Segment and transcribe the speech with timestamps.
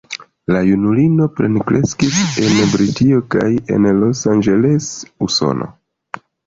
[0.53, 2.17] La junulino plenkreskis
[2.47, 4.93] en Britio kaj en Los Angeles,
[5.29, 5.75] Usono.